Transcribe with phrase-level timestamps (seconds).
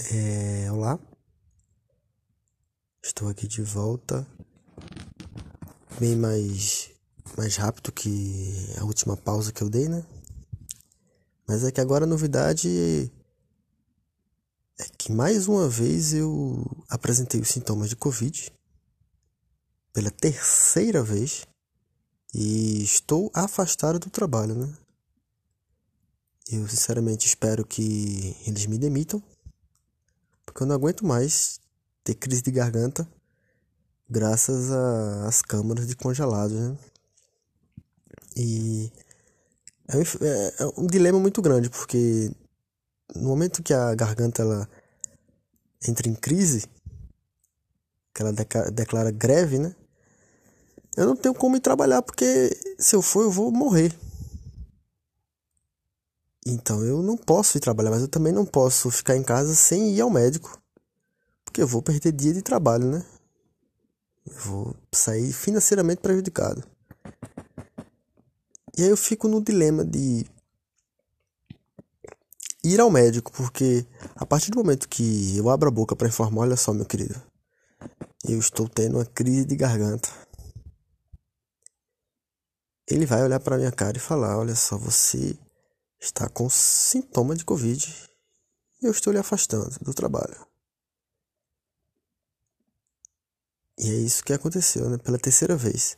[0.00, 0.96] É, olá,
[3.02, 4.24] estou aqui de volta,
[5.98, 6.92] bem mais,
[7.36, 10.06] mais rápido que a última pausa que eu dei, né?
[11.48, 13.10] Mas é que agora a novidade
[14.78, 18.52] é que mais uma vez eu apresentei os sintomas de Covid
[19.92, 21.44] pela terceira vez
[22.32, 24.78] e estou afastado do trabalho, né?
[26.48, 29.20] Eu sinceramente espero que eles me demitam,
[30.48, 31.60] porque eu não aguento mais
[32.02, 33.06] ter crise de garganta
[34.08, 34.70] graças
[35.26, 36.76] às câmaras de congelados, né?
[38.34, 38.90] E
[39.88, 42.30] é um, é, é um, dilema muito grande, porque
[43.14, 44.68] no momento que a garganta ela
[45.86, 46.66] entra em crise,
[48.14, 48.32] que ela
[48.72, 49.74] declara greve, né?
[50.96, 53.94] Eu não tenho como ir trabalhar, porque se eu for eu vou morrer.
[56.50, 59.94] Então eu não posso ir trabalhar, mas eu também não posso ficar em casa sem
[59.94, 60.58] ir ao médico.
[61.44, 63.04] Porque eu vou perder dia de trabalho, né?
[64.26, 66.64] Eu vou sair financeiramente prejudicado.
[68.78, 70.24] E aí eu fico no dilema de
[72.64, 76.42] ir ao médico, porque a partir do momento que eu abro a boca para informar,
[76.42, 77.20] olha só, meu querido,
[78.26, 80.08] eu estou tendo uma crise de garganta.
[82.86, 85.36] Ele vai olhar para minha cara e falar: Olha só, você
[86.00, 88.08] está com sintoma de Covid
[88.80, 90.46] e eu estou lhe afastando do trabalho.
[93.76, 94.98] E é isso que aconteceu, né?
[94.98, 95.96] Pela terceira vez.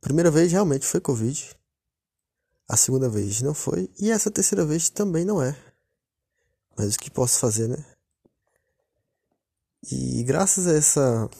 [0.00, 1.56] Primeira vez realmente foi Covid.
[2.68, 3.90] A segunda vez não foi.
[3.98, 5.56] E essa terceira vez também não é.
[6.76, 7.84] Mas o que posso fazer, né?
[9.90, 11.30] E graças a essa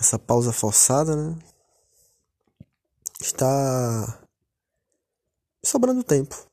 [0.00, 1.38] essa pausa forçada, né?
[3.20, 4.26] Está
[5.62, 6.49] sobrando tempo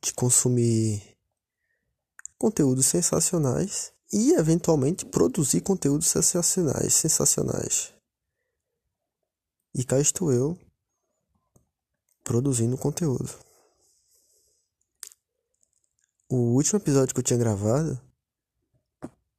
[0.00, 1.16] de consumir
[2.38, 7.92] conteúdos sensacionais e eventualmente produzir conteúdos sensacionais, sensacionais.
[9.74, 10.58] E cá estou eu
[12.24, 13.30] produzindo conteúdo.
[16.28, 18.00] O último episódio que eu tinha gravado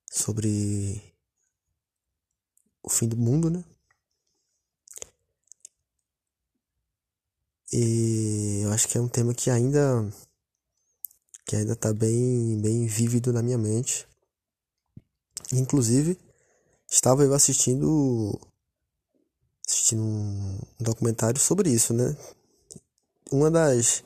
[0.10, 1.02] sobre
[2.82, 3.64] o fim do mundo, né?
[7.74, 10.10] E eu acho que é um tema que ainda
[11.48, 14.06] que ainda está bem, bem vívido na minha mente.
[15.54, 16.20] Inclusive,
[16.92, 18.38] estava eu assistindo,
[19.66, 22.18] assistindo um documentário sobre isso, né?
[23.32, 24.04] Uma das,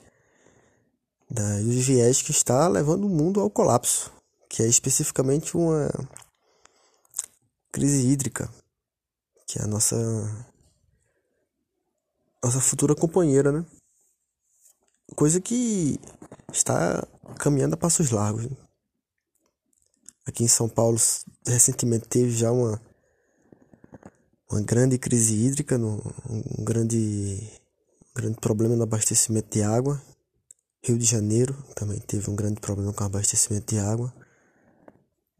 [1.28, 4.14] das viés que está levando o mundo ao colapso,
[4.48, 5.90] que é especificamente uma
[7.72, 8.54] crise hídrica,
[9.48, 9.98] que é a nossa
[12.44, 13.66] nossa futura companheira, né?
[15.16, 16.00] Coisa que
[16.52, 18.48] está caminhando a passos largos.
[20.26, 20.98] Aqui em São Paulo,
[21.46, 22.82] recentemente teve já uma,
[24.50, 27.50] uma grande crise hídrica, um grande,
[28.12, 30.02] um grande problema no abastecimento de água.
[30.84, 34.14] Rio de Janeiro também teve um grande problema com o abastecimento de água.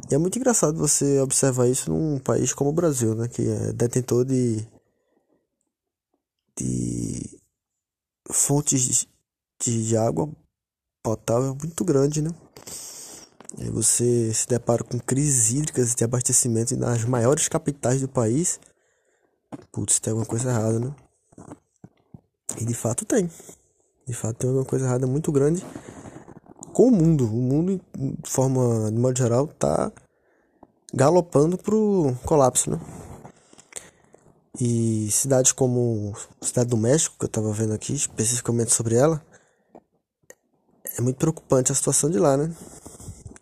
[0.10, 3.72] E é muito engraçado você observar isso num país como o Brasil, né, que é
[3.74, 4.68] detentor de,
[6.58, 7.40] de
[8.32, 9.08] fontes
[9.60, 10.30] de, de água
[11.04, 12.32] potável muito grande, né?
[13.58, 18.60] E você se depara com crises hídricas de abastecimento nas maiores capitais do país.
[19.72, 20.96] Putz, tem alguma coisa errada, né?
[22.58, 23.30] E de fato tem.
[24.08, 25.66] De fato tem alguma coisa errada muito grande
[26.74, 27.26] com o mundo.
[27.26, 29.92] O mundo, de forma, de modo geral, tá
[30.94, 32.80] galopando pro colapso, né?
[34.60, 39.24] E cidades como Cidade do México, que eu tava vendo aqui especificamente sobre ela,
[40.98, 42.54] é muito preocupante a situação de lá, né?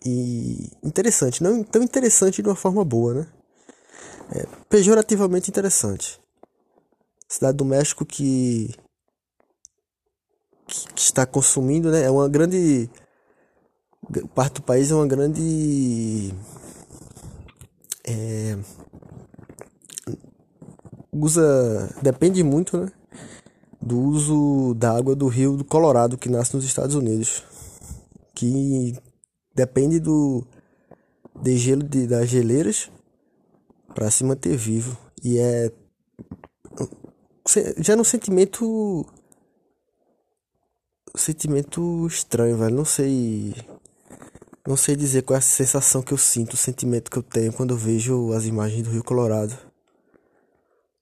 [0.06, 3.28] E interessante, não tão interessante de uma forma boa, né?
[4.32, 6.20] É pejorativamente interessante.
[7.28, 8.74] Cidade do México que,
[10.68, 12.04] que, que está consumindo, né?
[12.04, 12.90] É uma grande
[14.34, 16.34] parte do país é uma grande
[18.08, 18.58] é,
[21.12, 22.92] usa depende muito, né?
[23.82, 27.44] do uso da água do rio do Colorado que nasce nos Estados Unidos,
[28.40, 28.96] que
[29.54, 30.48] depende do
[31.44, 32.90] degelo de, das geleiras
[33.94, 35.70] para se manter vivo e é
[37.80, 39.06] já no sentimento
[41.18, 43.54] sentimento estranho, velho, não sei
[44.66, 47.52] não sei dizer qual é a sensação que eu sinto, o sentimento que eu tenho
[47.52, 49.58] quando eu vejo as imagens do Rio Colorado.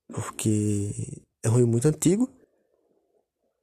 [0.07, 2.28] Porque é um rio muito antigo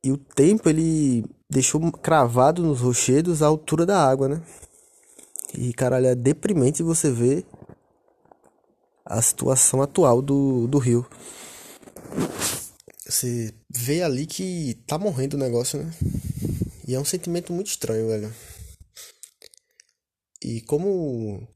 [0.05, 1.25] e o tempo ele
[1.55, 4.43] deixou cravado nos rochedos a altura da água, né?
[5.57, 7.47] E, caralho, é deprimente você ver
[9.05, 11.09] a situação atual do, do rio.
[13.07, 15.95] Você vê ali que tá morrendo o negócio, né?
[16.89, 18.35] E é um sentimento muito estranho, velho.
[20.43, 21.47] E como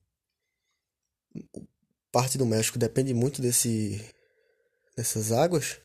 [2.12, 4.00] parte do México depende muito desse
[4.96, 5.80] dessas águas,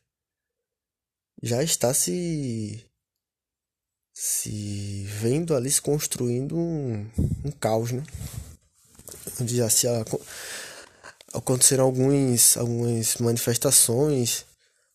[1.42, 2.88] já está se
[4.14, 7.10] se vendo ali se construindo um,
[7.44, 8.04] um caos, né?
[9.40, 9.88] Onde já se
[11.32, 14.46] aconteceram alguns, algumas manifestações,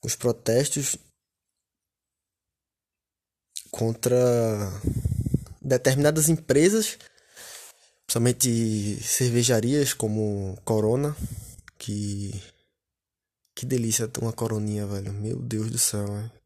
[0.01, 0.95] os protestos
[3.69, 4.17] contra
[5.61, 6.97] determinadas empresas,
[8.05, 11.15] principalmente cervejarias como Corona,
[11.77, 12.31] que
[13.53, 15.11] que delícia uma coroninha, velho.
[15.11, 16.38] Meu Deus do céu, velho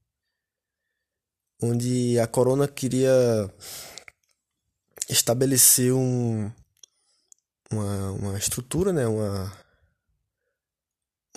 [1.63, 3.49] onde a Corona queria
[5.07, 6.51] estabelecer um,
[7.71, 9.51] uma, uma estrutura, né, uma,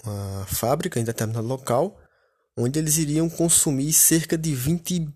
[0.04, 2.00] uma fábrica em determinado local,
[2.56, 5.08] onde eles iriam consumir cerca de 20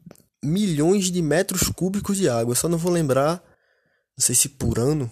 [0.45, 2.53] milhões de metros cúbicos de água.
[2.53, 3.43] Eu só não vou lembrar,
[4.17, 5.11] não sei se por ano.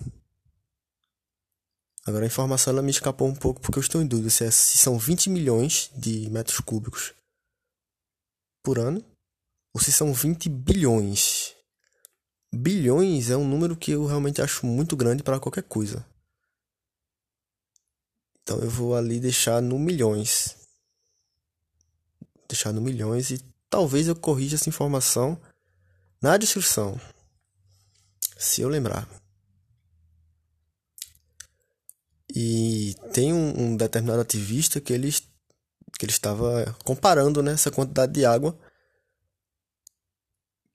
[2.07, 4.51] Agora a informação ela me escapou um pouco porque eu estou em dúvida se, é,
[4.51, 7.13] se são 20 milhões de metros cúbicos
[8.63, 9.05] por ano
[9.79, 11.55] se são 20 bilhões.
[12.53, 16.05] Bilhões é um número que eu realmente acho muito grande para qualquer coisa.
[18.43, 20.57] Então eu vou ali deixar no milhões.
[22.49, 23.39] Deixar no milhões e
[23.69, 25.39] talvez eu corrija essa informação
[26.21, 26.99] na descrição.
[28.39, 29.07] Se eu lembrar.
[32.35, 38.13] E tem um, um determinado ativista que ele, que ele estava comparando né, essa quantidade
[38.13, 38.59] de água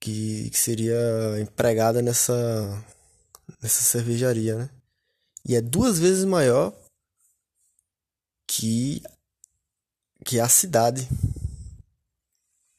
[0.04, 1.00] que, que seria
[1.40, 2.86] empregada nessa,
[3.62, 4.70] nessa cervejaria, né?
[5.48, 6.74] E é duas vezes maior
[8.46, 9.02] que,
[10.26, 11.08] que a cidade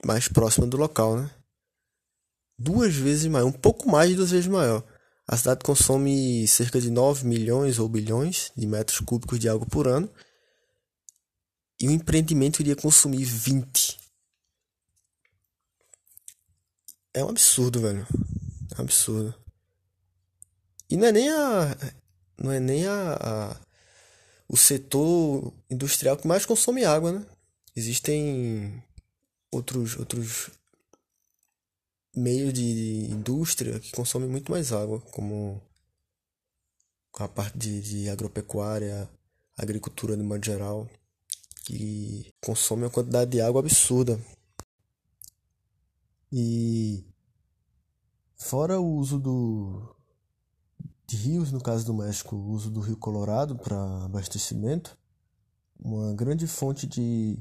[0.05, 1.31] mais próxima do local, né?
[2.59, 4.85] Duas vezes maior, um pouco mais de duas vezes maior.
[5.27, 9.88] A cidade consome cerca de 9 milhões ou bilhões de metros cúbicos de água por
[9.88, 10.11] ano.
[11.81, 14.04] E o empreendimento iria consumir 20.
[17.14, 18.06] É um absurdo, velho.
[18.76, 19.34] É um absurdo.
[20.90, 21.76] E não é nem a.
[22.37, 23.61] Não é nem a, a,
[24.49, 27.26] o setor industrial que mais consome água, né?
[27.76, 28.82] Existem
[29.50, 30.50] outros, outros
[32.14, 35.62] meios de, indústria que consomem muito mais água, como
[37.14, 39.08] a parte de, de agropecuária,
[39.56, 40.88] agricultura de modo geral,
[41.64, 44.19] que consome uma quantidade de água absurda.
[46.32, 47.05] E
[48.37, 49.94] fora o uso do
[51.06, 54.97] de rios, no caso do México, o uso do Rio Colorado para abastecimento,
[55.79, 57.38] uma grande fonte de,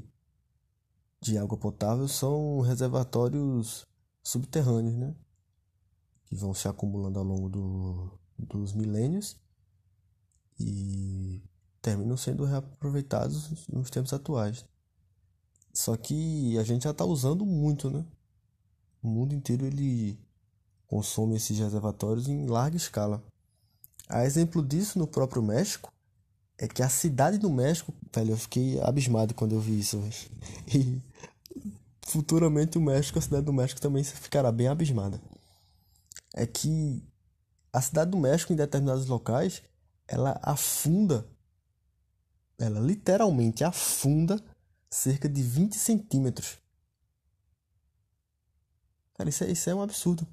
[1.20, 3.86] de água potável são reservatórios
[4.22, 5.14] subterrâneos, né?
[6.26, 9.36] Que vão se acumulando ao longo do, dos milênios
[10.58, 11.42] e
[11.80, 14.64] terminam sendo reaproveitados nos tempos atuais.
[15.72, 18.06] Só que a gente já está usando muito, né?
[19.04, 20.18] O mundo inteiro ele
[20.86, 23.22] consome esses reservatórios em larga escala.
[24.08, 25.92] A exemplo disso no próprio México
[26.56, 30.02] é que a cidade do México, velho, eu fiquei abismado quando eu vi isso.
[30.74, 31.02] E
[32.06, 35.20] futuramente o México, a cidade do México também ficará bem abismada.
[36.34, 37.04] É que
[37.70, 39.62] a cidade do México em determinados locais,
[40.08, 41.26] ela afunda,
[42.58, 44.42] ela literalmente afunda
[44.88, 46.63] cerca de 20 centímetros
[49.14, 50.26] Cara, isso é, isso é um absurdo.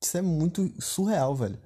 [0.00, 1.60] Isso é muito surreal, velho.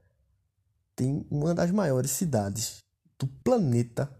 [0.95, 2.85] Tem uma das maiores cidades
[3.19, 4.11] do planeta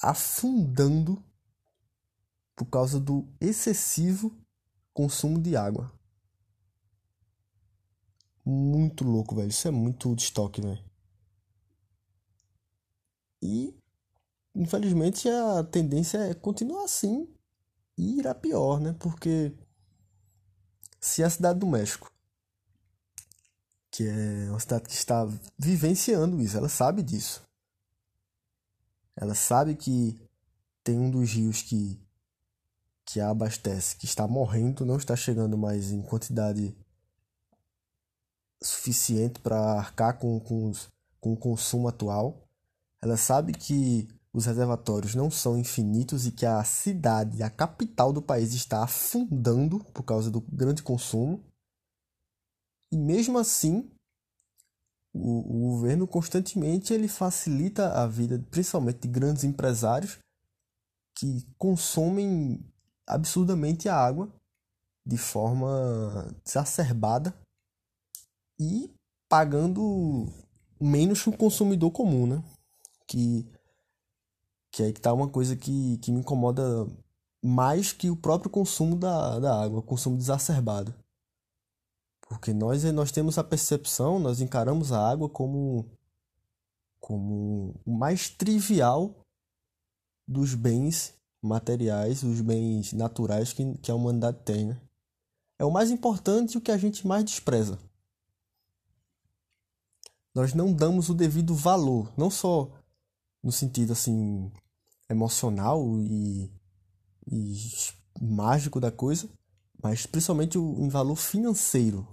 [0.00, 1.22] afundando
[2.56, 4.36] por causa do excessivo
[4.92, 5.92] consumo de água.
[8.44, 9.48] Muito louco, velho.
[9.48, 10.82] Isso é muito estoque, velho.
[13.42, 13.74] E
[14.54, 17.28] infelizmente a tendência é continuar assim
[17.98, 18.94] e irá pior, né?
[18.98, 19.52] Porque
[21.04, 22.10] se a cidade do México,
[23.90, 27.42] que é uma cidade que está vivenciando isso, ela sabe disso.
[29.14, 30.18] Ela sabe que
[30.82, 32.00] tem um dos rios que
[33.04, 36.74] que a abastece, que está morrendo, não está chegando mais em quantidade
[38.62, 40.88] suficiente para arcar com, com, os,
[41.20, 42.48] com o consumo atual.
[43.02, 48.20] Ela sabe que os reservatórios não são infinitos e que a cidade, a capital do
[48.20, 51.40] país, está afundando por causa do grande consumo.
[52.90, 53.88] E mesmo assim,
[55.12, 60.18] o, o governo constantemente ele facilita a vida, principalmente de grandes empresários
[61.16, 62.60] que consomem
[63.06, 64.28] absurdamente a água
[65.06, 67.32] de forma exacerbada
[68.58, 68.92] e
[69.28, 70.26] pagando
[70.80, 72.42] menos que o consumidor comum, né?
[73.06, 73.46] Que,
[74.74, 76.84] que aí que tá uma coisa que, que me incomoda
[77.40, 80.92] mais que o próprio consumo da, da água, o consumo exacerbado.
[82.22, 85.88] Porque nós, nós temos a percepção, nós encaramos a água como,
[86.98, 89.14] como o mais trivial
[90.26, 94.66] dos bens materiais, os bens naturais que, que a humanidade tem.
[94.66, 94.80] Né?
[95.56, 97.78] É o mais importante e o que a gente mais despreza.
[100.34, 102.68] Nós não damos o devido valor, não só
[103.40, 104.50] no sentido assim
[105.14, 106.50] emocional e,
[107.30, 107.56] e
[108.20, 109.28] mágico da coisa,
[109.82, 112.06] mas principalmente o, em valor financeiro.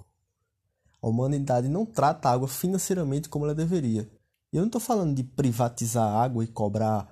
[1.01, 4.09] A humanidade não trata a água financeiramente como ela deveria.
[4.53, 7.09] E eu não estou falando de privatizar a água e cobrar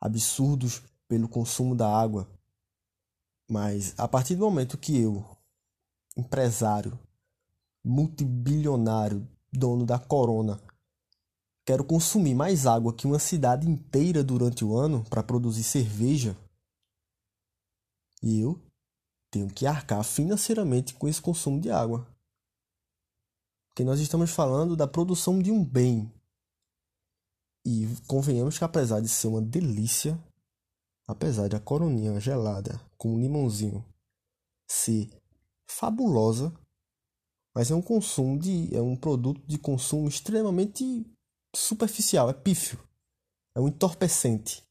[0.00, 2.28] absurdos pelo consumo da água.
[3.48, 5.24] Mas a partir do momento que eu,
[6.16, 6.98] empresário,
[7.82, 10.60] multibilionário, dono da Corona,
[11.64, 16.36] quero consumir mais água que uma cidade inteira durante o ano para produzir cerveja,
[18.22, 18.60] e eu
[19.30, 22.06] tenho que arcar financeiramente com esse consumo de água
[23.74, 26.10] que nós estamos falando da produção de um bem.
[27.66, 30.18] E convenhamos que apesar de ser uma delícia,
[31.08, 33.84] apesar de a coroninha gelada com um limãozinho
[34.70, 35.10] ser
[35.68, 36.54] fabulosa,
[37.54, 41.04] mas é um consumo de é um produto de consumo extremamente
[41.58, 42.78] superficial, é pífio,
[43.54, 44.62] é um entorpecente.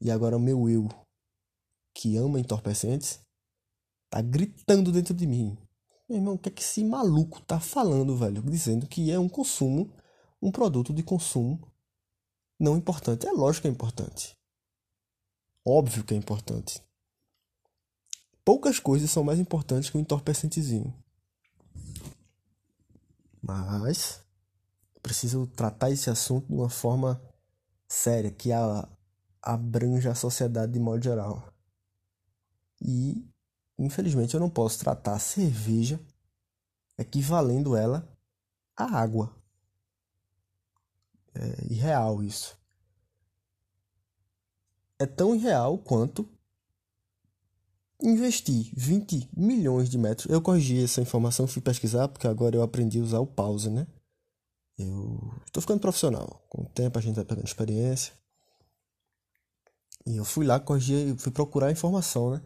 [0.00, 0.88] E agora o meu eu,
[1.94, 3.20] que ama entorpecentes,
[4.08, 5.56] tá gritando dentro de mim.
[6.08, 8.42] Meu irmão, o que é que esse maluco tá falando, velho?
[8.42, 9.92] Dizendo que é um consumo,
[10.40, 11.70] um produto de consumo
[12.58, 13.26] não importante.
[13.26, 14.36] É lógico que é importante.
[15.66, 16.82] Óbvio que é importante.
[18.44, 20.92] Poucas coisas são mais importantes que um entorpecentezinho.
[23.42, 24.22] Mas
[25.02, 27.20] preciso tratar esse assunto de uma forma
[27.88, 28.88] séria, que a,
[29.42, 31.52] abranja a sociedade de modo geral.
[32.80, 33.30] E
[33.80, 35.98] Infelizmente eu não posso tratar a cerveja
[36.98, 38.06] equivalendo ela
[38.76, 39.34] à água.
[41.34, 42.58] É irreal isso.
[44.98, 46.28] É tão irreal quanto
[48.02, 50.30] investir 20 milhões de metros.
[50.30, 53.86] Eu corrigi essa informação, fui pesquisar, porque agora eu aprendi a usar o pause, né?
[54.78, 56.42] Eu estou ficando profissional.
[56.48, 58.12] Com o tempo a gente vai pegando experiência.
[60.06, 62.42] E eu fui lá, corrigi, fui procurar a informação, né?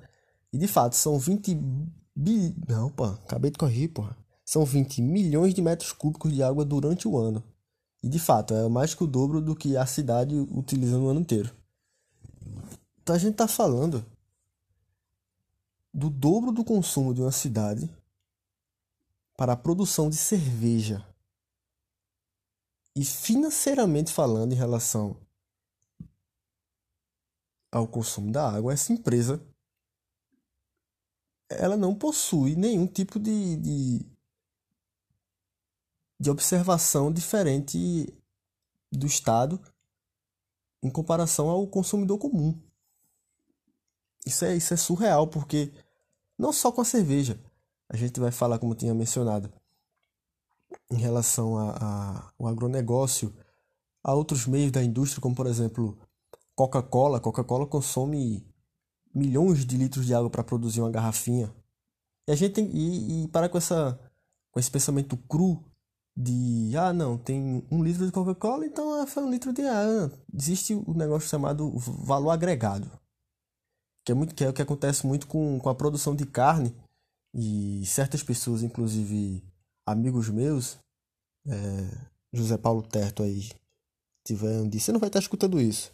[0.53, 1.55] E de fato, são 20
[2.15, 2.55] bi...
[2.69, 4.17] Não, pô, acabei de corrigir, porra.
[4.45, 7.43] São 20 milhões de metros cúbicos de água durante o ano.
[8.03, 11.21] E de fato, é mais que o dobro do que a cidade utiliza no ano
[11.21, 11.51] inteiro.
[13.03, 14.05] Então a gente está falando
[15.95, 17.89] do dobro do consumo de uma cidade
[19.37, 21.07] para a produção de cerveja.
[22.97, 25.17] E financeiramente falando, em relação
[27.71, 29.41] ao consumo da água, essa empresa
[31.49, 34.07] ela não possui nenhum tipo de, de,
[36.19, 38.13] de observação diferente
[38.91, 39.61] do Estado
[40.83, 42.61] em comparação ao consumidor comum.
[44.27, 45.73] Isso é, isso é surreal, porque
[46.39, 47.39] não só com a cerveja,
[47.89, 49.53] a gente vai falar, como tinha mencionado,
[50.91, 51.59] em relação
[52.39, 53.35] ao agronegócio,
[54.03, 55.99] a outros meios da indústria, como por exemplo
[56.55, 57.21] Coca-Cola.
[57.21, 58.47] Coca-Cola consome
[59.15, 61.55] milhões de litros de água para produzir uma garrafinha.
[62.29, 63.99] E a gente tem, e, e para com essa
[64.51, 65.65] com esse pensamento cru
[66.17, 70.13] de ah não, tem um litro de Coca-Cola, então é foi um litro de água.
[70.33, 72.91] Existe o um negócio chamado valor agregado.
[74.05, 76.75] Que é muito que é o que acontece muito com, com a produção de carne
[77.33, 79.43] e certas pessoas, inclusive
[79.87, 80.79] amigos meus,
[81.47, 81.53] é,
[82.33, 83.51] José Paulo Terto aí,
[84.25, 85.93] tiver um dia, você não vai estar escutando isso.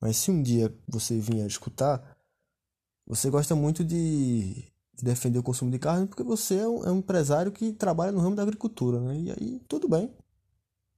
[0.00, 2.16] Mas se um dia você vier escutar,
[3.06, 4.54] você gosta muito de,
[4.94, 8.12] de, defender o consumo de carne porque você é um, é um, empresário que trabalha
[8.12, 9.16] no ramo da agricultura, né?
[9.18, 10.14] E aí, tudo bem.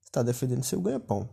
[0.02, 1.28] Está defendendo seu ganha-pão.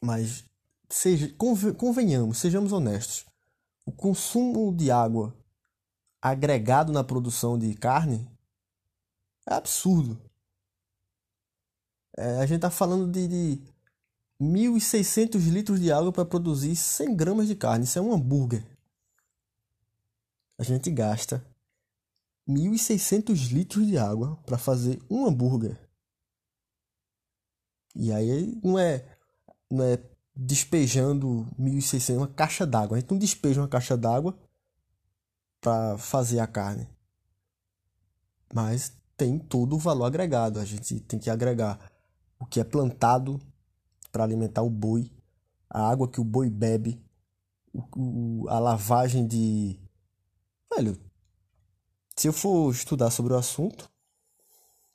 [0.00, 0.44] Mas,
[0.88, 1.34] seja,
[1.76, 3.26] convenhamos, sejamos honestos.
[3.84, 5.34] O consumo de água
[6.20, 8.28] agregado na produção de carne
[9.46, 10.20] é absurdo.
[12.16, 13.62] É, a gente está falando de, de
[14.40, 17.84] 1.600 litros de água para produzir 100 gramas de carne.
[17.84, 18.64] Isso é um hambúrguer.
[20.58, 21.44] A gente gasta
[22.48, 25.78] 1.600 litros de água para fazer um hambúrguer.
[27.94, 29.04] E aí não é,
[29.70, 29.96] não é
[30.40, 32.96] despejando 1.600, uma caixa d'água.
[32.96, 34.38] A gente não despeja uma caixa d'água
[35.60, 36.88] para fazer a carne.
[38.54, 40.60] Mas tem todo o valor agregado.
[40.60, 41.90] A gente tem que agregar
[42.38, 43.40] o que é plantado
[44.12, 45.10] para alimentar o boi,
[45.68, 47.02] a água que o boi bebe,
[47.74, 49.76] o, a lavagem de.
[50.72, 50.96] Velho,
[52.16, 53.90] se eu for estudar sobre o assunto,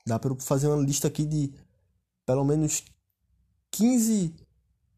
[0.07, 1.53] dá para eu fazer uma lista aqui de
[2.25, 2.85] pelo menos
[3.71, 4.33] 15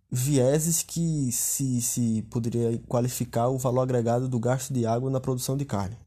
[0.09, 5.57] vieses que se, se poderia qualificar o valor agregado do gasto de água na produção
[5.57, 5.97] de carne.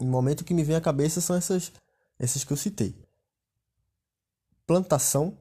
[0.00, 1.72] No momento que me vem à cabeça são essas,
[2.18, 2.94] essas que eu citei.
[4.66, 5.36] Plantação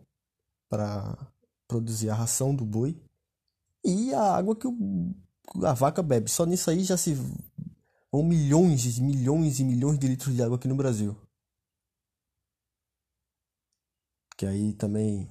[0.69, 1.17] para
[1.67, 2.99] produzir a ração do boi
[3.83, 5.15] e a água que o,
[5.63, 6.29] a vaca bebe.
[6.29, 7.15] Só nisso aí já se
[8.11, 11.15] ou milhões e milhões e milhões de litros de água aqui no Brasil.
[14.35, 15.27] Que aí também.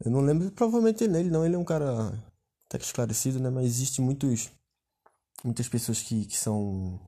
[0.00, 1.44] Eu não lembro provavelmente nele, não.
[1.44, 2.12] Ele é um cara
[2.66, 3.50] até que esclarecido, né?
[3.50, 4.50] Mas existe muitos,
[5.44, 7.00] muitas pessoas que, que são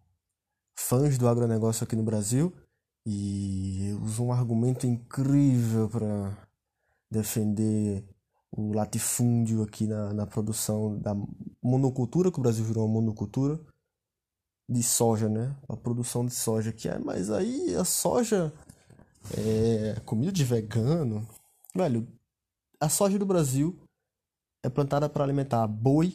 [0.77, 2.53] fãs do agronegócio aqui no Brasil
[3.05, 6.37] e usam um argumento incrível para
[7.11, 8.05] defender
[8.51, 11.15] o latifúndio aqui na, na produção da
[11.63, 13.61] monocultura, que o Brasil virou uma monocultura
[14.69, 15.57] de soja, né?
[15.69, 18.53] A produção de soja que é, mas aí a soja
[19.37, 21.27] é comida de vegano.
[21.75, 22.07] Velho,
[22.81, 23.79] a soja do Brasil
[24.65, 26.13] é plantada para alimentar boi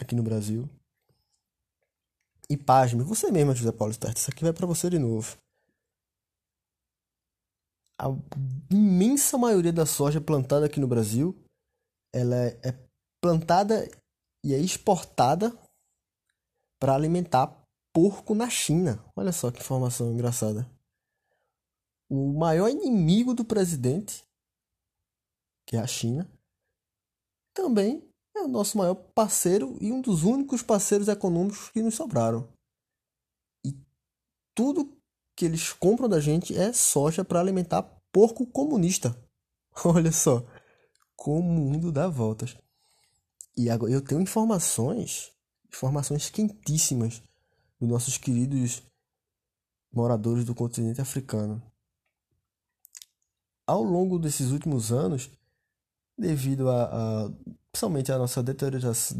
[0.00, 0.68] aqui no Brasil.
[2.50, 5.36] E pasme, você mesmo, José Paulo Stert, isso aqui vai para você de novo.
[8.00, 8.06] A
[8.70, 11.36] imensa maioria da soja plantada aqui no Brasil,
[12.14, 12.88] ela é, é
[13.20, 13.88] plantada
[14.44, 15.52] e é exportada
[16.80, 17.54] para alimentar
[17.92, 19.04] porco na China.
[19.16, 20.70] Olha só que informação engraçada.
[22.08, 24.24] O maior inimigo do presidente,
[25.68, 26.26] que é a China,
[27.52, 28.02] também
[28.34, 32.48] é o nosso maior parceiro e um dos únicos parceiros econômicos que nos sobraram.
[33.62, 33.76] E
[34.54, 34.96] tudo
[35.36, 39.14] que eles compram da gente é soja para alimentar porco comunista.
[39.84, 40.42] Olha só
[41.14, 42.56] como o mundo dá voltas.
[43.54, 45.30] E agora eu tenho informações
[45.68, 47.22] informações quentíssimas
[47.78, 48.82] dos nossos queridos
[49.92, 51.62] moradores do continente africano.
[53.66, 55.30] Ao longo desses últimos anos,
[56.18, 57.30] devido a, a
[57.70, 59.16] principalmente a nossa deterioração,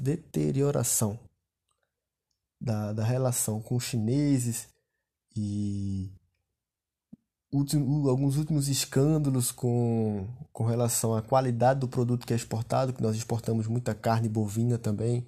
[0.00, 1.18] deterioração,
[2.60, 4.68] da, da relação com os chineses
[5.36, 6.10] e
[7.52, 13.02] último, alguns últimos escândalos com, com relação à qualidade do produto que é exportado, que
[13.02, 15.26] nós exportamos muita carne bovina também,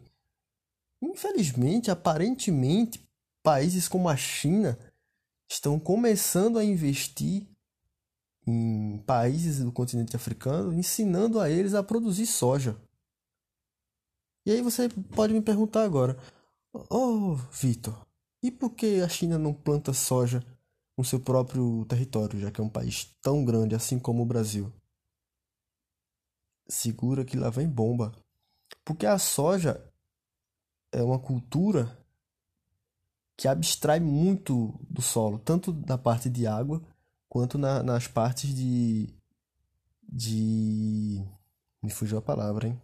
[1.03, 3.01] Infelizmente, aparentemente,
[3.43, 4.79] países como a China
[5.49, 7.47] estão começando a investir
[8.47, 12.77] em países do continente africano, ensinando a eles a produzir soja.
[14.45, 16.17] E aí você pode me perguntar agora:
[16.89, 18.07] "Oh, Vitor,
[18.43, 20.45] e por que a China não planta soja
[20.97, 24.73] no seu próprio território, já que é um país tão grande assim como o Brasil?"
[26.69, 28.13] Segura que lá vem bomba.
[28.85, 29.85] Porque a soja
[30.93, 31.97] é uma cultura
[33.37, 36.83] que abstrai muito do solo, tanto na parte de água
[37.37, 39.13] quanto na, nas partes de.
[40.09, 41.23] de.
[41.83, 42.81] Me fugiu a palavra, hein?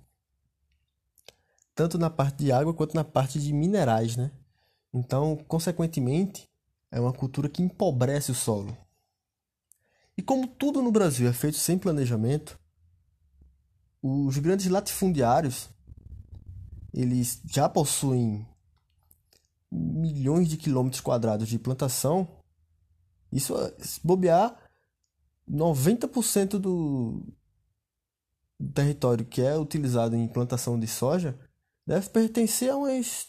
[1.74, 4.30] Tanto na parte de água quanto na parte de minerais, né?
[4.92, 6.50] Então, consequentemente,
[6.90, 8.76] é uma cultura que empobrece o solo.
[10.18, 12.60] E como tudo no Brasil é feito sem planejamento,
[14.02, 15.70] os grandes latifundiários
[16.92, 18.46] eles já possuem
[19.70, 22.28] milhões de quilômetros quadrados de plantação,
[23.32, 24.56] isso se bobear
[25.50, 27.24] 90% do
[28.74, 31.38] território que é utilizado em plantação de soja
[31.86, 33.28] deve pertencer a umas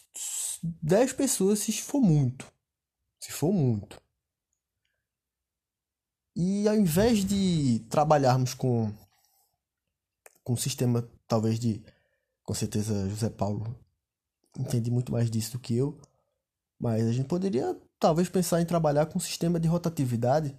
[0.82, 2.52] 10 pessoas se for muito.
[3.18, 4.00] Se for muito.
[6.36, 8.92] E ao invés de trabalharmos com,
[10.42, 11.82] com um sistema talvez de
[12.42, 13.74] com certeza José Paulo
[14.58, 15.98] entende muito mais disso do que eu,
[16.78, 20.54] mas a gente poderia talvez pensar em trabalhar com um sistema de rotatividade,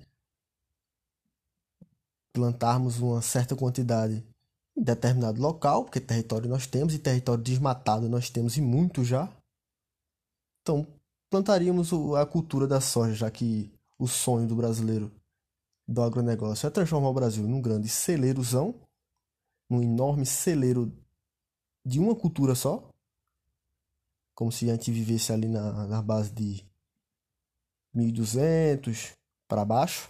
[2.34, 4.26] plantarmos uma certa quantidade
[4.76, 9.32] em determinado local, porque território nós temos e território desmatado nós temos e muito já.
[10.64, 10.88] Então,
[11.30, 15.12] plantaríamos a cultura da soja, já que o sonho do brasileiro
[15.88, 18.74] do agronegócio é transformar o Brasil num grande celeirozão,
[19.70, 20.92] num um enorme celeiro
[21.86, 22.90] de uma cultura só.
[24.34, 26.66] como se a gente vivesse ali na, na base de
[27.96, 29.14] 1200
[29.48, 30.10] para baixo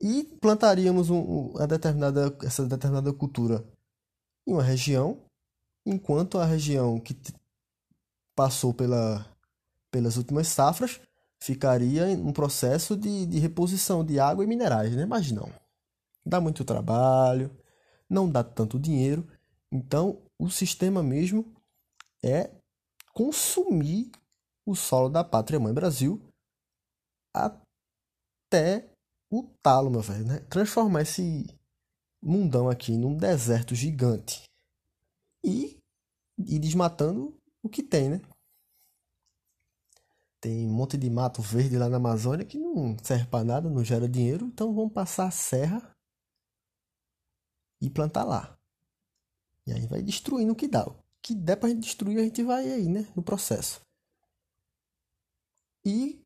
[0.00, 3.64] e plantaríamos um, uma determinada, essa determinada cultura
[4.46, 5.18] em uma região,
[5.84, 7.14] enquanto a região que
[8.34, 9.26] passou pela,
[9.90, 11.00] pelas últimas safras
[11.38, 15.04] ficaria em um processo de, de reposição de água e minerais, né?
[15.04, 15.50] Mas não.
[16.24, 17.50] Dá muito trabalho,
[18.08, 19.26] não dá tanto dinheiro.
[19.70, 21.54] Então, o sistema mesmo
[22.22, 22.50] é
[23.12, 24.10] consumir
[24.66, 26.20] o solo da pátria mãe Brasil
[27.34, 28.90] até
[29.30, 30.40] o talo, meu velho, né?
[30.50, 31.46] Transformar esse
[32.22, 34.44] mundão aqui num deserto gigante
[35.44, 35.78] e
[36.38, 38.20] ir desmatando o que tem, né?
[40.40, 43.84] Tem um monte de mato verde lá na Amazônia que não serve para nada, não
[43.84, 45.94] gera dinheiro, então vamos passar a serra
[47.80, 48.58] e plantar lá.
[49.66, 50.86] E aí vai destruindo o que dá.
[50.86, 53.06] O que der pra gente destruir, a gente vai aí, né?
[53.14, 53.80] No processo.
[55.84, 56.22] E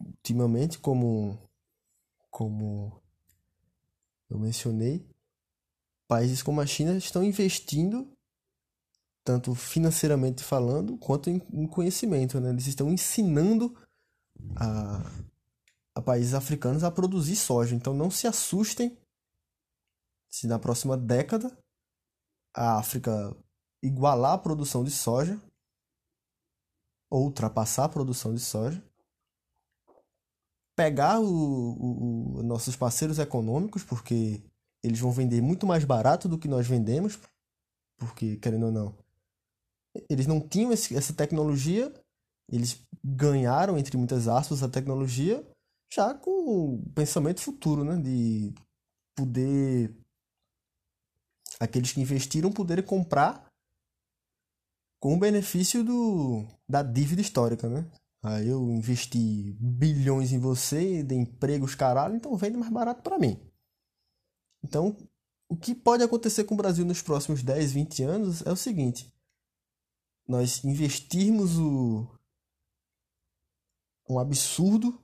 [0.00, 1.38] ultimamente, como,
[2.30, 3.02] como
[4.28, 5.06] eu mencionei,
[6.06, 8.10] países como a China estão investindo
[9.24, 12.48] tanto financeiramente falando quanto em, em conhecimento, né?
[12.48, 13.76] Eles estão ensinando
[14.56, 15.02] a,
[15.94, 17.74] a países africanos a produzir soja.
[17.74, 18.96] Então não se assustem
[20.30, 21.56] se na próxima década
[22.54, 23.36] a África
[23.82, 25.38] igualar a produção de soja
[27.10, 28.82] ultrapassar a produção de soja
[30.78, 34.40] pegar o, o, o, nossos parceiros econômicos, porque
[34.80, 37.18] eles vão vender muito mais barato do que nós vendemos,
[37.96, 38.94] porque, querendo ou não,
[40.08, 41.92] eles não tinham esse, essa tecnologia,
[42.48, 45.44] eles ganharam, entre muitas aspas, a tecnologia
[45.92, 47.96] já com o pensamento futuro, né?
[47.96, 48.54] De
[49.16, 49.92] poder.
[51.58, 53.47] Aqueles que investiram poderem comprar
[55.00, 57.90] com o benefício do, da dívida histórica, né?
[58.22, 63.40] Aí eu investi bilhões em você, de empregos, caralho, então vende mais barato para mim.
[64.62, 64.96] Então,
[65.48, 69.12] o que pode acontecer com o Brasil nos próximos 10, 20 anos é o seguinte:
[70.26, 72.06] nós investirmos o,
[74.08, 75.00] um absurdo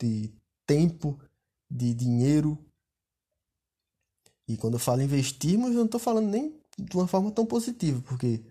[0.00, 0.32] de
[0.66, 1.20] tempo,
[1.70, 2.56] de dinheiro.
[4.46, 8.00] E quando eu falo investirmos, eu não estou falando nem de uma forma tão positiva,
[8.02, 8.42] porque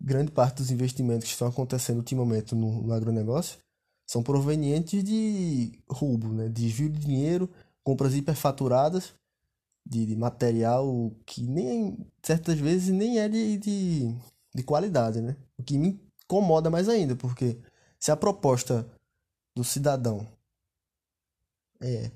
[0.00, 3.58] grande parte dos investimentos que estão acontecendo ultimamente no, no agronegócio
[4.06, 6.48] são provenientes de roubo, né?
[6.48, 7.50] desvio de dinheiro,
[7.82, 9.14] compras hiperfaturadas
[9.84, 14.14] de, de material que nem certas vezes nem é de, de,
[14.54, 15.36] de qualidade, né?
[15.56, 17.58] O que me incomoda mais ainda, porque
[17.98, 18.88] se a proposta
[19.54, 20.26] do cidadão
[21.80, 22.10] é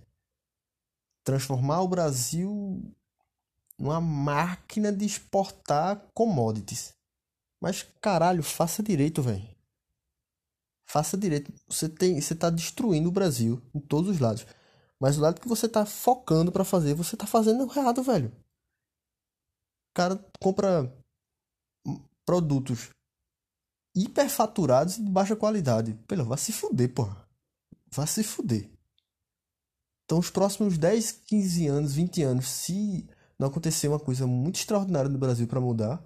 [1.24, 2.82] transformar o Brasil
[3.78, 6.92] numa máquina de exportar commodities,
[7.60, 9.48] mas caralho, faça direito, velho.
[10.86, 11.52] Faça direito.
[11.68, 14.46] Você tem, você tá destruindo o Brasil em todos os lados.
[14.98, 18.28] Mas o lado que você tá focando para fazer, você tá fazendo errado, velho.
[18.28, 20.92] O cara compra
[22.24, 22.90] produtos
[23.94, 25.94] hiperfaturados e de baixa qualidade.
[26.06, 27.28] Pelo, vai se fuder, porra.
[27.92, 28.70] Vai se fuder.
[30.04, 35.08] Então, os próximos 10, 15 anos, 20 anos, se não acontecer uma coisa muito extraordinária
[35.08, 36.02] no Brasil para mudar,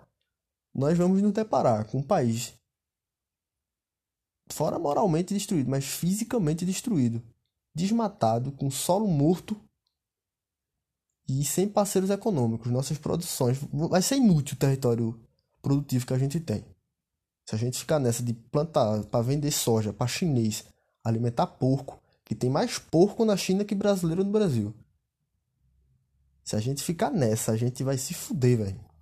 [0.75, 2.55] nós vamos nos deparar com um país
[4.49, 7.23] fora moralmente destruído, mas fisicamente destruído,
[7.75, 9.59] desmatado, com solo morto
[11.29, 12.71] e sem parceiros econômicos.
[12.71, 15.21] Nossas produções vai ser inútil o território
[15.63, 16.65] produtivo que a gente tem.
[17.49, 20.65] Se a gente ficar nessa de plantar para vender soja para chinês,
[21.03, 24.75] alimentar porco, que tem mais porco na China que brasileiro no Brasil.
[26.43, 28.94] Se a gente ficar nessa, a gente vai se fuder, velho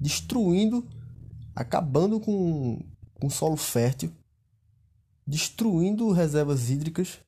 [0.00, 0.86] destruindo,
[1.54, 2.78] acabando com,
[3.20, 4.12] com solo fértil,
[5.26, 7.20] destruindo reservas hídricas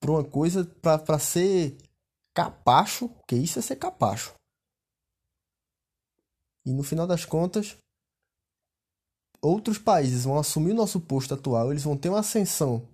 [0.00, 1.76] para uma coisa para ser
[2.34, 4.34] capacho, que isso é ser capacho.
[6.64, 7.76] E no final das contas,
[9.42, 12.88] outros países vão assumir o nosso posto atual, eles vão ter uma ascensão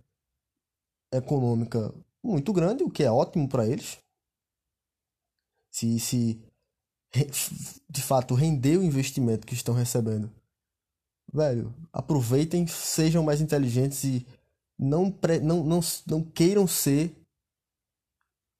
[1.13, 3.99] econômica muito grande, o que é ótimo para eles.
[5.71, 6.52] Se, se
[7.89, 10.31] de fato render o investimento que estão recebendo.
[11.33, 14.27] Velho, aproveitem, sejam mais inteligentes e
[14.79, 17.15] não, pre, não, não, não queiram ser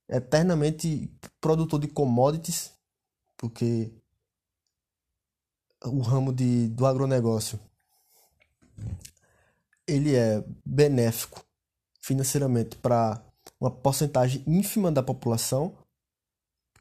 [0.09, 1.11] eternamente
[1.41, 2.73] produtor de commodities,
[3.37, 3.91] porque
[5.85, 7.59] o ramo de, do agronegócio
[9.87, 11.45] ele é benéfico
[12.01, 13.23] financeiramente para
[13.61, 15.77] uma porcentagem ínfima da população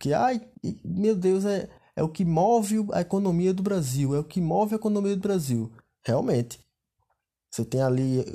[0.01, 0.41] Porque, ai,
[0.83, 4.73] meu Deus, é, é o que move a economia do Brasil, é o que move
[4.73, 5.71] a economia do Brasil.
[6.03, 6.59] Realmente.
[7.51, 8.25] Você tem ali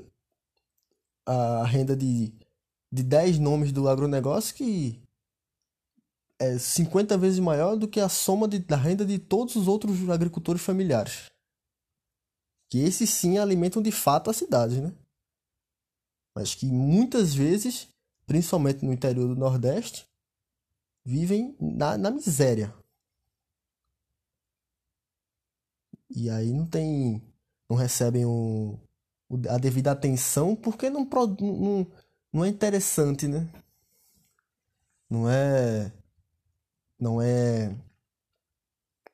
[1.27, 2.33] a renda de,
[2.93, 5.03] de 10 nomes do agronegócio que
[6.39, 10.09] é 50 vezes maior do que a soma de, da renda de todos os outros
[10.09, 11.25] agricultores familiares.
[12.71, 14.95] Que esses sim alimentam de fato a cidade, né?
[16.33, 17.89] Mas que muitas vezes,
[18.25, 20.07] principalmente no interior do Nordeste,
[21.07, 22.75] vivem na, na miséria.
[26.11, 27.23] E aí não tem.
[27.69, 28.79] não recebem o,
[29.49, 31.09] a devida atenção porque não,
[31.41, 31.87] não,
[32.33, 33.49] não é interessante, né?
[35.09, 35.93] Não é
[36.99, 37.75] não é.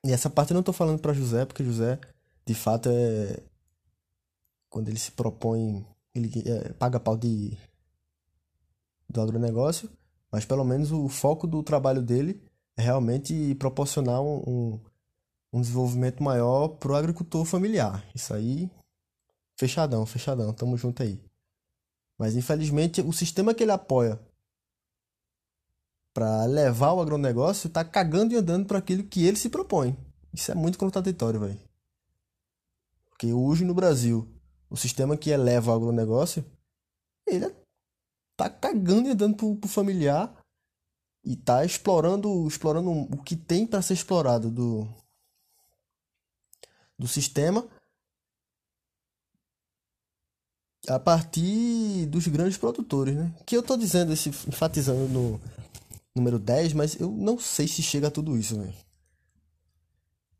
[0.03, 1.99] E essa parte eu não tô falando para José, porque José,
[2.45, 3.39] de fato, é.
[4.69, 5.85] Quando ele se propõe.
[6.15, 7.57] Ele é, paga pau de.
[9.09, 9.89] do agronegócio,
[10.33, 12.41] mas pelo menos o foco do trabalho dele
[12.75, 14.79] é realmente proporcionar um, um,
[15.53, 18.03] um desenvolvimento maior pro agricultor familiar.
[18.15, 18.67] Isso aí.
[19.55, 21.23] Fechadão, fechadão, tamo junto aí.
[22.17, 24.19] Mas infelizmente o sistema que ele apoia
[26.15, 29.95] para levar o agronegócio tá cagando e andando para aquilo que ele se propõe.
[30.33, 31.59] Isso é muito contraditório, velho.
[33.05, 34.27] Porque hoje no Brasil,
[34.67, 36.43] o sistema que eleva o agronegócio,
[37.27, 37.45] ele
[38.35, 40.33] tá cagando e andando pro, pro familiar
[41.23, 44.87] e tá explorando, explorando o que tem para ser explorado do
[46.97, 47.67] do sistema
[50.87, 53.33] a partir dos grandes produtores, né?
[53.45, 55.39] Que eu tô dizendo, esse, enfatizando no,
[56.15, 58.73] número 10, mas eu não sei se chega a tudo isso, velho.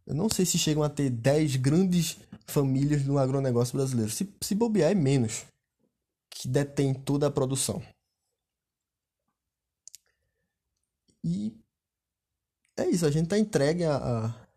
[0.06, 4.12] Eu não sei se chegam a ter 10 grandes famílias no agronegócio brasileiro.
[4.12, 5.45] Se, se bobear, é menos
[6.34, 7.82] que detém toda a produção.
[11.24, 11.56] E
[12.76, 14.48] é isso, a gente está entregue a, a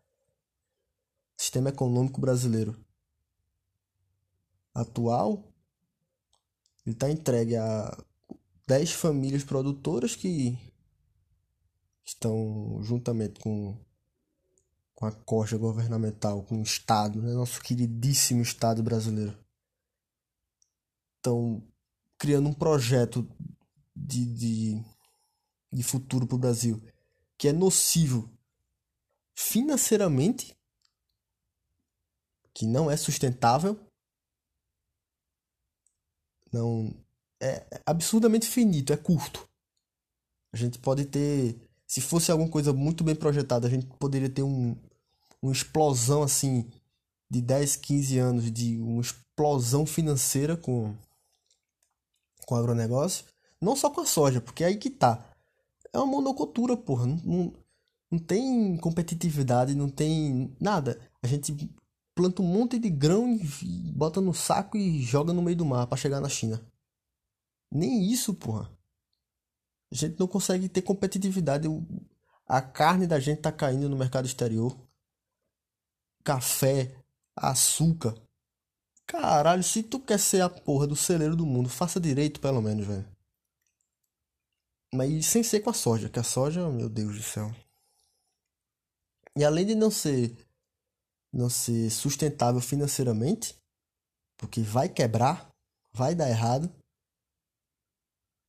[1.37, 2.75] sistema econômico brasileiro
[4.73, 5.43] atual.
[6.85, 7.97] Ele está entregue a
[8.67, 10.57] 10 famílias produtoras que
[12.03, 13.77] estão juntamente com,
[14.95, 17.33] com a corja governamental, com o Estado, né?
[17.33, 19.37] nosso queridíssimo Estado brasileiro,
[21.27, 21.61] estão
[22.17, 23.27] criando um projeto
[23.95, 24.85] de, de,
[25.71, 26.81] de futuro para o Brasil
[27.37, 28.31] que é nocivo
[29.35, 30.57] financeiramente,
[32.51, 33.79] que não é sustentável,
[36.51, 36.91] não
[37.39, 39.47] é absurdamente finito, é curto.
[40.51, 44.41] A gente pode ter se fosse alguma coisa muito bem projetada, a gente poderia ter
[44.41, 44.75] um,
[45.41, 46.69] uma explosão assim
[47.29, 50.97] de 10, 15 anos de uma explosão financeira com
[52.45, 53.25] com o agronegócio,
[53.61, 55.23] não só com a soja, porque é aí que tá.
[55.91, 57.53] É uma monocultura, porra, não, não,
[58.11, 60.99] não tem competitividade, não tem nada.
[61.21, 61.69] A gente
[62.13, 65.87] planta um monte de grão e bota no saco e joga no meio do mar
[65.87, 66.61] para chegar na China.
[67.71, 68.71] Nem isso, porra.
[69.91, 71.67] A gente não consegue ter competitividade.
[72.47, 74.77] A carne da gente tá caindo no mercado exterior.
[76.23, 76.95] Café,
[77.35, 78.15] açúcar.
[79.07, 82.85] Caralho, se tu quer ser a porra do celeiro do mundo, faça direito pelo menos,
[82.85, 83.07] velho.
[84.93, 87.53] Mas sem ser com a soja, que a soja, meu Deus do céu.
[89.35, 90.35] E além de não ser
[91.31, 93.55] não ser sustentável financeiramente,
[94.37, 95.49] porque vai quebrar,
[95.91, 96.71] vai dar errado,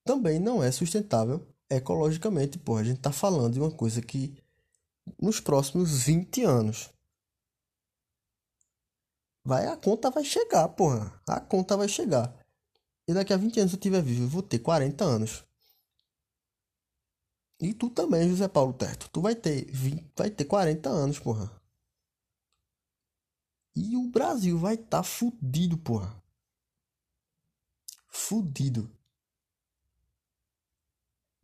[0.04, 2.58] também não é sustentável ecologicamente.
[2.58, 4.34] Porra, a gente está falando de uma coisa que
[5.20, 6.90] nos próximos 20 anos
[9.44, 11.20] vai a conta vai chegar, porra.
[11.26, 12.34] A conta vai chegar.
[13.06, 15.44] E daqui a 20 anos eu tiver vivo, eu vou ter 40 anos.
[17.60, 19.08] E tu também, José Paulo Terto.
[19.10, 21.50] Tu vai ter 20, vai ter 40 anos, porra.
[23.74, 26.22] E o Brasil vai estar tá fudido, porra.
[28.08, 28.90] Fudido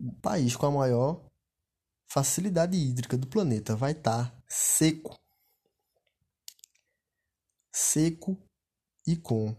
[0.05, 1.21] o país com a maior
[2.07, 5.19] facilidade hídrica do planeta vai estar tá seco.
[7.75, 8.39] Seco
[9.05, 9.57] e com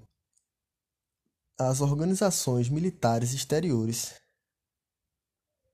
[1.59, 4.13] as organizações militares exteriores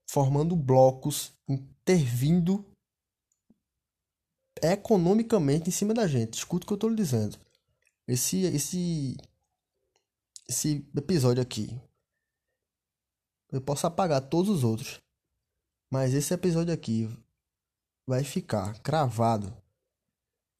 [0.10, 2.66] formando blocos, intervindo
[4.62, 6.34] economicamente em cima da gente.
[6.34, 7.38] Escuta o que eu estou lhe dizendo.
[8.08, 9.18] Esse, esse,
[10.50, 11.80] esse episódio aqui
[13.52, 15.00] eu posso apagar todos os outros.
[15.90, 17.08] Mas esse episódio aqui
[18.08, 19.61] vai ficar cravado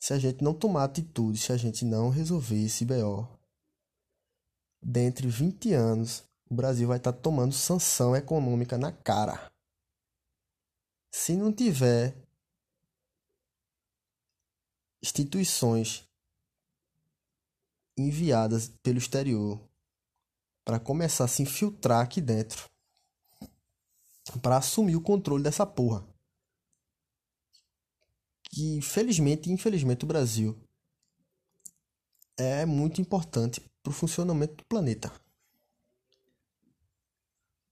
[0.02, 3.28] se a gente não tomar atitude, se a gente não resolver esse BO.
[4.82, 9.52] Dentre 20 anos, o Brasil vai estar tá tomando sanção econômica na cara.
[11.14, 12.16] se não tiver
[15.04, 16.08] instituições
[17.98, 19.60] enviadas pelo exterior
[20.64, 22.70] para começar a se infiltrar aqui dentro,
[24.42, 26.11] para assumir o controle dessa porra.
[28.52, 30.58] Que felizmente infelizmente o Brasil
[32.38, 35.12] é muito importante para o funcionamento do planeta.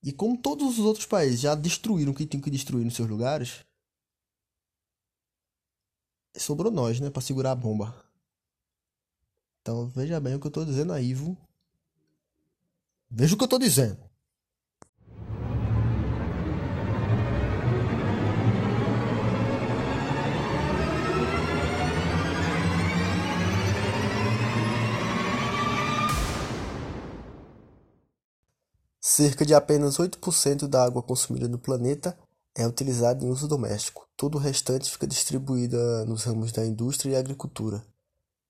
[0.01, 3.09] E como todos os outros países já destruíram o que tinham que destruir nos seus
[3.09, 3.65] lugares,
[6.37, 7.93] sobrou nós, né, para segurar a bomba.
[9.61, 11.37] Então veja bem o que eu estou dizendo aí, Ivo.
[13.11, 14.08] Veja o que eu estou dizendo.
[29.19, 32.17] Cerca de apenas 8% da água consumida no planeta
[32.55, 34.07] é utilizada em uso doméstico.
[34.15, 37.85] Todo o restante fica distribuída nos ramos da indústria e agricultura.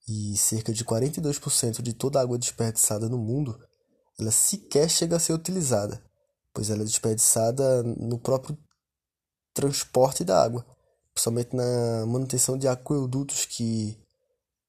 [0.08, 3.58] E cerca de 42% de toda a água desperdiçada no mundo,
[4.16, 6.00] ela sequer chega a ser utilizada,
[6.54, 8.56] pois ela é desperdiçada no próprio
[9.52, 10.64] transporte da água,
[11.12, 13.98] principalmente na manutenção de aquedutos que,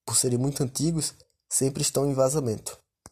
[0.04, 1.14] por serem muito antigos,
[1.48, 2.82] sempre estão em vazamento.